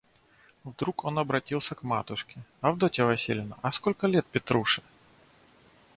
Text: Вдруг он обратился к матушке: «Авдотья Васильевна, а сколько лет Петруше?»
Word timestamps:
Вдруг 0.63 1.05
он 1.05 1.19
обратился 1.19 1.75
к 1.75 1.83
матушке: 1.83 2.41
«Авдотья 2.61 3.03
Васильевна, 3.05 3.55
а 3.61 3.71
сколько 3.71 4.07
лет 4.07 4.25
Петруше?» 4.25 4.81